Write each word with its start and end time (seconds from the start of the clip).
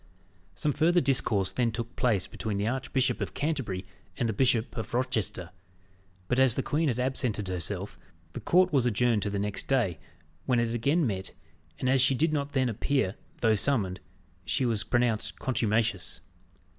Some 0.55 0.71
further 0.71 0.99
discourse 0.99 1.51
then 1.51 1.69
took 1.71 1.95
place 1.95 2.25
between 2.25 2.57
the 2.57 2.67
Archbishop 2.67 3.21
of 3.21 3.35
Canterbury 3.35 3.85
and 4.17 4.27
the 4.27 4.33
Bishop 4.33 4.75
of 4.75 4.95
Rochester; 4.95 5.51
but 6.27 6.39
as 6.39 6.55
the 6.55 6.63
queen 6.63 6.87
had 6.87 6.99
absented 6.99 7.47
herself, 7.47 7.99
the 8.33 8.41
court 8.41 8.73
was 8.73 8.87
adjourned 8.87 9.21
to 9.21 9.29
the 9.29 9.37
next 9.37 9.67
day, 9.67 9.99
when 10.47 10.59
it 10.59 10.73
again 10.73 11.05
met, 11.05 11.33
and 11.77 11.87
as 11.87 12.01
she 12.01 12.15
did 12.15 12.33
not 12.33 12.53
then 12.53 12.67
appear, 12.67 13.13
though 13.41 13.53
summoned, 13.53 13.99
she 14.43 14.65
was 14.65 14.83
pronounced 14.83 15.37
contumacious. 15.37 16.21